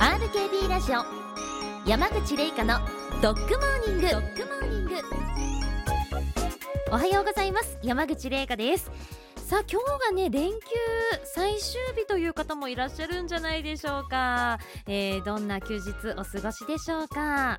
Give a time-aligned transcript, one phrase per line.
[0.00, 1.04] RKB ラジオ。
[1.86, 2.78] 山口玲香の
[3.20, 4.08] ドッグモーニング。
[4.08, 4.94] ドッグモーニング。
[6.90, 7.76] おはようございます。
[7.82, 8.90] 山口玲香です。
[9.36, 10.56] さあ今日がね連休
[11.24, 17.58] 最終日という方もいらっしゃるんじゃないでしょうか、えー、どんな休日お過ごしでしょうか。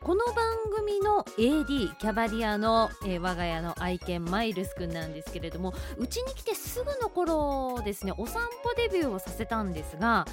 [0.00, 0.34] この番
[0.76, 10.26] 組の AD キャバリアの、えー、我が家の愛犬マイルスくんなんですけれどもうちに来てすぐの頃ですねお散歩デビューをさせたんですが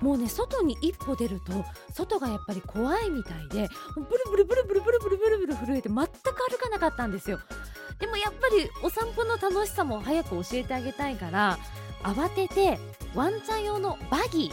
[0.00, 6.06] もうね外に一歩出ると外がやっぱり怖いみたいでブルブルブルブルブルブルブル震えて全く
[6.50, 7.40] 歩かなかったんですよ。
[7.98, 11.58] でもやっぱりお散歩の楽しさも早く教えてあげたいから
[12.04, 12.78] 慌てて
[13.14, 14.52] ワンちゃん用のバギ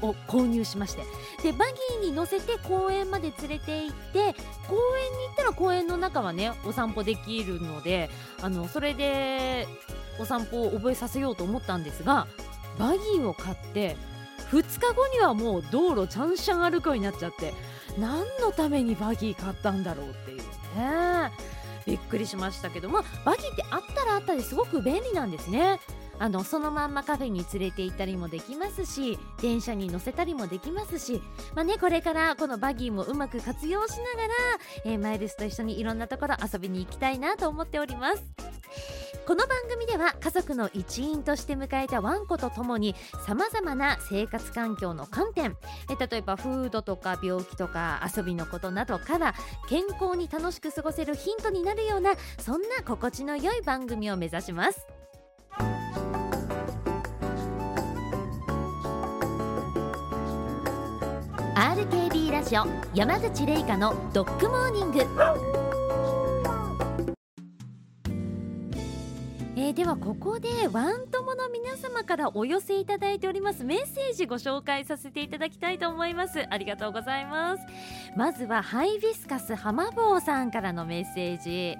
[0.00, 1.02] ーを購入しまして
[1.42, 4.34] でバギーに乗せて公園まで連れて行って
[4.68, 8.10] 公園に行ったら公園の中はねお散歩できるので
[8.40, 9.66] あのそれで
[10.18, 12.26] お散歩を覚えさせようと思ったんですが
[12.78, 13.96] バギーを買って
[14.50, 17.54] 2日後にはもう道路ちゃんしゃん歩くようになっちゃって
[17.98, 21.30] 何のためにバギー買ったんだろうっていうね
[21.86, 25.80] びっくりしましたけど、まあ、バギーってあったらあったですごく便利なんですね。
[26.22, 31.20] あのそのまんまカフェに連れて行ったりもできますし電車に乗せたりもできますし、
[31.56, 34.34] まあね、これからこのバギーもうまく活用しながら、
[34.84, 38.22] えー、マイルスと一緒にいろんなところ遊びに行きたいなと思っております。
[39.26, 42.94] この番組では家族の一員として迎えたワンコとともに
[43.26, 45.56] さまざまな生活環境の観点
[45.90, 49.34] え例えばフードとか病気とか遊びのことなどから
[49.68, 55.01] 健康に楽しく過ごせるヒントになるようなそんな心地の良い番組を目指します。
[61.72, 65.00] RKB ラジオ山口玲香のドッグモーニング。
[69.56, 73.64] えー、ではここでワン友の皆様からお寄せいただいております。
[73.64, 76.46] メッセージご紹介させていただきたいと思います。
[76.50, 77.62] ありがとうございます。
[78.18, 81.78] まずはハイビスカス浜坊さんからのメッセージ。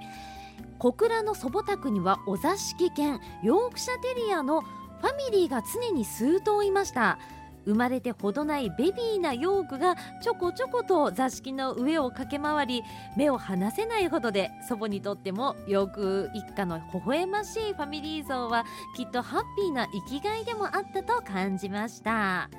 [0.79, 7.19] 小倉の祖母宅にはお座敷犬ヨークシャテリアのファミリーが常に数頭いました。
[7.65, 12.83] 生まれてほどないベビーなヨークがちょこちょこと座敷の上を駆け回り
[13.17, 18.65] 目を離せないほどで祖母にとってもヨーク一家の微笑ましいファミリー像は
[18.97, 22.51] きっとハッピーな生きがいでもあったと感じました。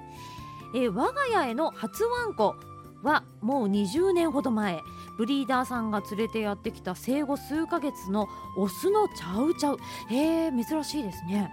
[0.76, 2.56] え我が家への初ワンコ
[3.04, 4.80] はもう20年ほど前。
[5.18, 8.28] ブリーダーさんが連れてやってきた生後数ヶ月の
[8.58, 9.78] オスのチャウチャウ。
[10.10, 11.52] へえ珍しいですね。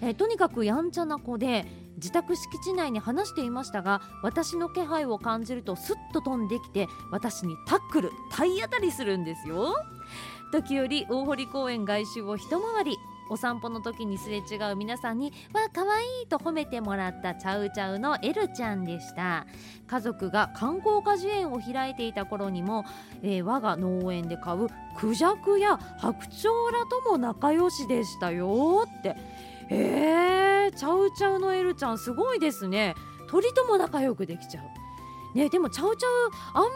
[0.00, 1.66] えとにかくやんちゃな子で
[1.96, 9.74] 自宅敷地内に話していましたが私の気配を感じるとすっと飛んできて私にタックル体当たりするんですよ。
[10.52, 12.96] 時折大堀公園外周を一回り
[13.30, 19.46] お散歩の時にすれ違う皆さんに「わ可愛いと褒めてもらったチャウチャウのエルちゃんでした。
[19.86, 22.84] 家族が観光果樹園を開いていた頃にも、
[23.22, 29.16] えー、我が農園で買うクジャクや白鳥らとも仲良しでしたよって。
[29.70, 32.94] えー、チャウチャウのエルちゃんすごいですね。
[33.28, 34.64] 鳥とも仲良くできちゃう。
[35.36, 36.12] ねでもチャウチャウ
[36.54, 36.68] あんま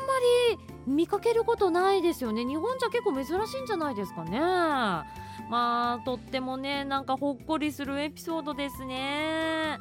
[0.57, 0.59] り
[0.93, 2.45] 見かけることないですよね。
[2.45, 4.41] 日本じゃ結構珍しいんじゃないですかね。
[4.41, 5.05] ま
[5.51, 9.79] あとってもねなんかほっこりするエピソードですね。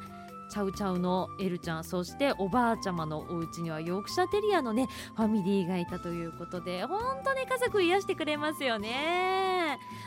[0.50, 9.47] チャウチャウのエルちゃんそしておばあちゃまのお家にはヨークシャテリアのねファミリーがいたということで本当ね家族癒してくれますよね。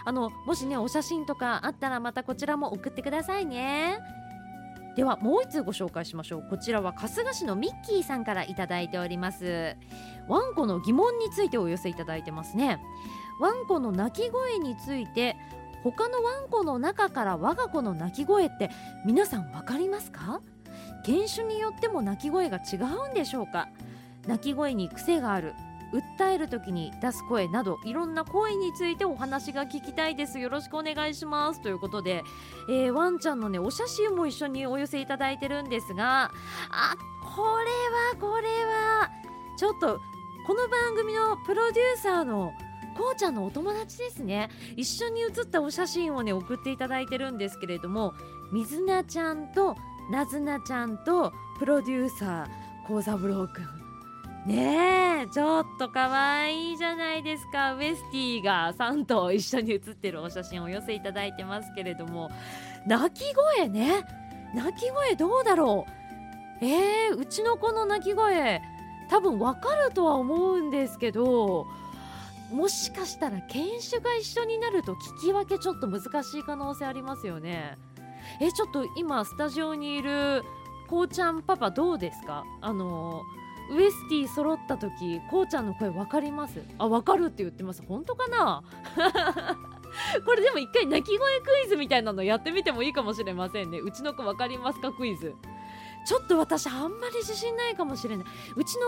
[0.04, 4.00] あのもしねお写真とかあったらまたこちらも送ってくださいね。
[4.96, 6.48] ではもう一つご紹介しましょう。
[6.50, 9.78] こちらは春日市のミッキーさんからいいております。
[10.28, 12.80] ワンコの疑問についてお寄せいただいてますね。
[13.40, 15.38] ワンコの鳴き声について
[15.84, 18.70] 他のワンコの中から我が子の鳴き声って
[19.06, 20.42] 皆さん分かりますか？
[21.06, 23.70] 犬種によっても鳴き声が違うんでしょうか？
[24.28, 25.54] 鳴き声に癖がある。
[25.94, 30.40] 訴える時に出す声などいろんな声についてお話が聞きたいです。
[30.40, 31.62] よろしくお願いします。
[31.62, 32.24] ということで、
[32.70, 36.32] えー、ワンちゃんのねお写真も一緒にお寄せいただいてるんですが
[36.70, 36.96] あ
[37.36, 39.10] これはこれは
[39.58, 40.00] ちょっと
[40.48, 42.54] この番組のプロデューサーの
[42.98, 44.50] こうちゃんのお友達ですね。
[44.76, 48.14] 一緒に写ったお写真をね送っていただいてるんですけれども
[48.52, 49.76] 水菜ちゃんと
[50.10, 53.81] なずなちゃんとプロデューサー幸三郎くん。
[54.46, 57.76] ねえちょっと可愛いじゃないですか。
[57.76, 62.32] ウエスティが3頭一緒に写ってるお写真をお寄せいただいてますけれども。
[62.88, 63.24] 鳴き
[63.58, 64.04] 声ね。
[64.56, 65.86] 鳴き声どうだろ
[66.62, 66.66] う。
[66.66, 68.62] えー、うちの子の鳴き声
[69.10, 71.66] 多分わかるとは思うんですけど
[72.52, 77.78] もしかしたら犬種が一緒になると聞き分けちょっと難しい可能性ありますよね。
[78.40, 80.44] えちょっと今スタジオにいる
[80.88, 82.44] こうちゃんパパどうですか？
[82.62, 83.24] あの
[83.70, 86.62] ウエスティ揃った時こうちゃんの声わかります？
[86.78, 87.84] あわかるって言ってます。
[87.88, 88.64] 本当かな？
[90.26, 93.80] これでも一回鳴き声クイズみたいなのやってみてもいいかもしれませんね。
[93.80, 94.92] うちの子わかりますか？
[94.92, 95.36] クイズ。
[96.06, 98.26] ちょっと私あんまり自信ないかもしれない。
[98.56, 98.82] うちの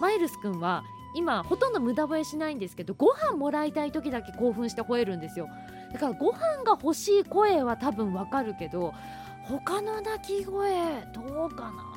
[0.00, 0.82] マイルスくんは
[1.14, 5.48] 今ほとんど無駄吠えしないんですけどご飯もらいたい時だけ興奮して吠えるんですよ。
[5.92, 8.92] だからご飯が欲しい声は多分わかるけど
[9.42, 11.94] 他の鳴き声どうかな？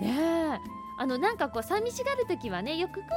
[0.00, 0.81] ねえ。
[0.98, 3.08] あのなんかこう寂しがる時はねよくクーンク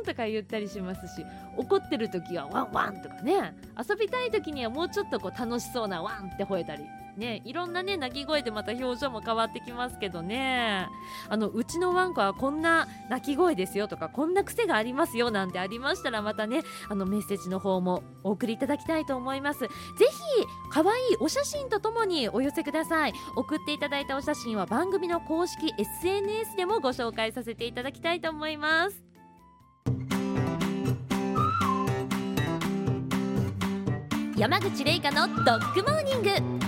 [0.00, 1.24] ーンとか言ったりしますし
[1.56, 6.84] 怒ってる時はワンワンとかね遊びたい時にはもうちょっとこう楽しそうなワンって吠えたり
[7.16, 10.88] ねいろんなね鳴き声でまた表情も変わってきますけどね。
[11.28, 19.60] あのうちのワンコはこんな鳴き声ですよとかこんな癖がありますよなんてありましたらまたねあのメッセージの方もお送りいただきたいと思います。
[19.60, 19.70] ぜひ
[20.70, 23.12] 可愛いお写真とともにお寄せください。
[23.36, 29.04] 送っていただいたお写真は番組の公式 SNS でもご紹介させていただきたいと思います。
[34.36, 36.63] 山口玲香のドッグモーニング。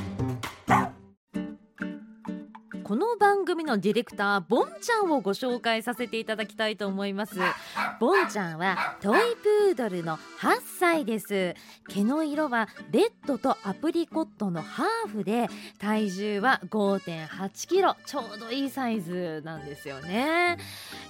[2.87, 7.35] この番組のディレクターボンちゃんをご紹介させていただきたいと思います。
[7.99, 11.57] ボンちゃんはトイプードルの8歳です。
[11.89, 15.49] 毛の色はレッドとアプリコットのハーフで
[15.81, 20.57] 体重は5.8キロちょうどいいサイズなんですよね。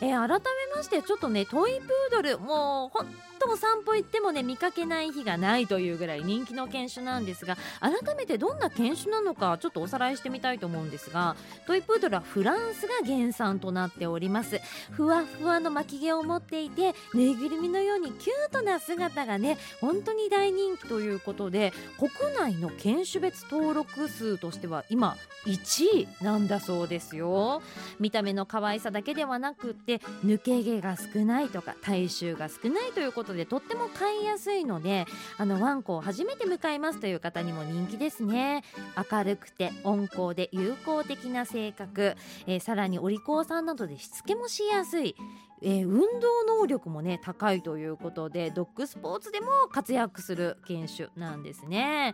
[0.00, 3.06] えー、改めましてちょっとねトイプードルもう本
[3.38, 14.60] 当お散歩行ってもね見かけない日がないというぐらい人気の犬種なんですが改めてどんな犬種なのかちょっとおさらいしてみたいと思うんですがトイプードルはフランスが原産となっております。
[14.92, 25.16] ふわふわの巻き毛を持っていてぬいぐるみのようにキュートな姿がね本当に大人気ということで国内の犬種別登録数としては今
[25.46, 27.62] 1位なんだそうですよ。
[27.98, 35.06] 見た目の可愛さだけではなくって抜け毛が少ないとか体臭が少ないということでとっても飼いやすいので
[35.38, 38.62] あのワンコを初めて迎えますという方にも人気ですね。
[39.10, 42.16] 明るくて温厚で友好的な性格、
[42.46, 45.16] えー、さらにお利口さんなどでしつけもしやすい
[45.62, 52.12] えー、運動能力もね高いということでドッグスポーツでも活躍する犬種なんですね。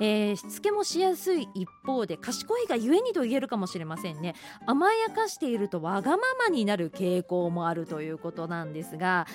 [0.00, 4.34] えー、しつけもしやすい一方で賢いがゆえにと言えるかもしれませんね
[4.66, 9.28] 甘やかしているとわがままになる傾向もあるということなんですが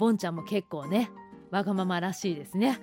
[0.00, 1.12] ボンちゃんも結構ね
[1.52, 2.80] わがままらしいですね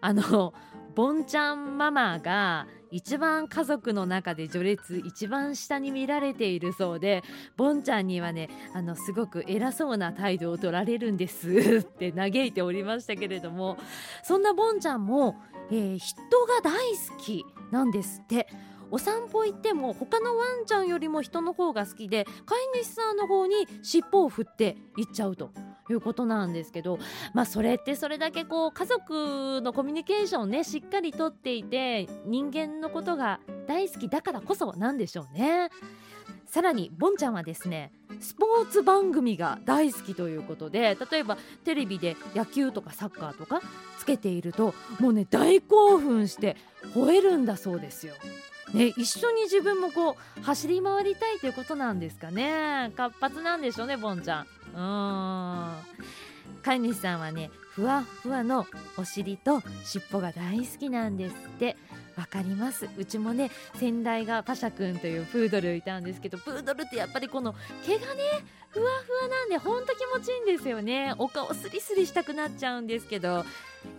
[0.00, 0.54] あの
[0.94, 7.24] ボンちゃんママが一番家族の中で序列一番下に見られているそうで
[7.56, 11.48] ボンちゃんにはねあのすごく偉そうな態度を取られるんです
[11.82, 13.78] って嘆いておりましたけれども
[14.22, 15.36] そんなボンちゃんも、
[15.70, 18.46] えー、人が大好きなんですって。
[18.94, 25.50] お散歩行っても他のワンちゃんよりも人の方が好きで飼い主さんの方に尻尾を振って行っちゃうと。
[25.90, 26.98] いうことなんですけど
[27.34, 35.70] まあそれってそれだけこう家族のコミュニケーションをねしっかりとっていて人間のことが大好きだからこそなんでしょうね。
[36.46, 43.62] さらにボンちゃんはですねスポーツ番組が大好きということで例えばテレビで野球とかサッカーとか
[43.98, 46.58] つけているともうね大興奮して
[46.94, 48.14] 吠えるんだそうですよ。
[48.72, 52.90] ね、一緒に自分もこう走り回りたいということなんですかね。
[52.96, 54.46] 活発なんでしょうねボンちゃん。
[54.74, 55.72] うん。
[56.62, 61.76] 飼い主さんはねふわふわのお尻と尻尾が大好きなんですって。
[62.14, 62.88] わかります。
[62.98, 67.54] うちもね先代がパシャくんというプードルいたんですけどプードルってやっぱりこの
[67.86, 68.22] 毛がね
[68.68, 71.14] ふわふわなんでほんと気持ちいいんですよね。
[71.16, 73.44] お顔スリスリしたくなっちゃうんですけど。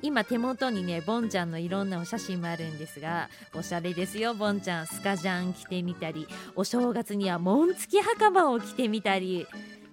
[0.02, 4.88] 今手元にねボンちゃんのいろんなお写真もあるんですがおしゃれですよボンちゃん。
[4.88, 9.48] スカジャン着てみたりお正月には紋付き袴を着てみたり。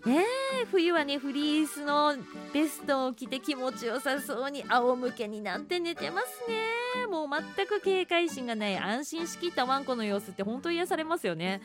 [0.06, 0.24] ね
[0.70, 2.16] 冬はねフリースの
[2.54, 7.06] ベストを着て気持ちよさそうに仰向けになって寝てますね。
[7.06, 11.60] もう全く警戒心がない安心しきったワンコの様子って本当癒されますよね。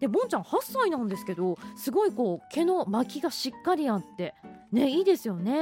[0.00, 4.34] でボンちゃん8歳なんですけどすごいこう毛の巻きがしっかりあって
[4.70, 5.52] ねいいですよね。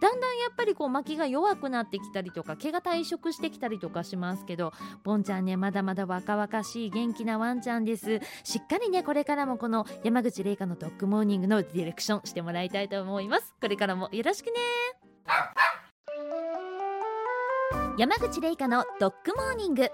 [0.00, 4.72] だんだんやっぱりこう巻きが弱くなってきたりとか毛が退色してきたりとかしますけど
[5.04, 8.20] ボンちゃんねまだまだ若々しい元気なワンちゃんです。
[8.44, 13.54] しっかりねこれからもこの山口玲香のドッグモーニングのディレクションしてもらいたいと思います。
[13.60, 14.52] これからもよろしくね。
[17.98, 19.88] 山口玲香のドッグモーニング。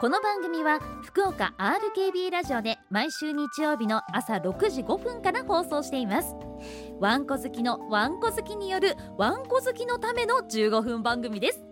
[0.00, 6.36] この番組は福岡 RKB ラジオで毎週日曜日の朝6時5分から放送しています。
[7.00, 11.64] わんこ好きのわんこ好きによるわんこ好きのための15分番組です。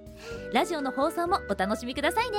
[0.52, 2.38] ラジオの放送もお楽しみくださいね。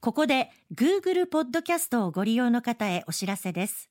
[0.00, 3.90] ここで Google ポッドキャストをご利用の方へお知らせです。